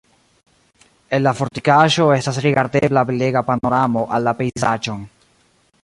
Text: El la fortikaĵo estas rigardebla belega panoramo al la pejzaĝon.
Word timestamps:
El 1.17 1.23
la 1.27 1.33
fortikaĵo 1.41 2.07
estas 2.15 2.39
rigardebla 2.47 3.05
belega 3.11 3.45
panoramo 3.51 4.07
al 4.19 4.31
la 4.31 4.35
pejzaĝon. 4.41 5.07